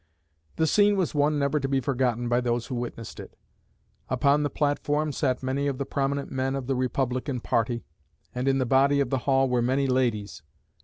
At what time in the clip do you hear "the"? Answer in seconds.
0.55-0.65, 4.41-4.49, 5.77-5.85, 6.65-6.75, 8.57-8.65, 9.11-9.19